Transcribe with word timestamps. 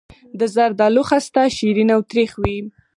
د 0.39 0.41
زردالو 0.55 1.01
خسته 1.09 1.41
شیرین 1.57 1.89
او 1.95 2.01
تریخ 2.11 2.31
وي. 2.41 2.57